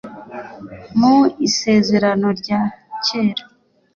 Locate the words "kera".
3.05-3.43